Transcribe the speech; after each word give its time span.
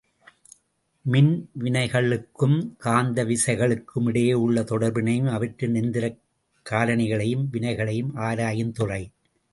மின் 1.01 1.49
வினைகளுக்கும் 1.59 2.75
காந்த 2.77 3.25
விசைகளுக்குமிடையே 3.25 4.33
உள்ள 4.33 4.61
தொடர்பினையும் 4.61 5.29
அவற்றின் 5.29 5.73
எந்திரக் 5.73 6.19
காரணிகளையும் 6.69 7.45
வினைகளையும் 7.53 8.09
ஆராயுந்துறை. 8.15 9.03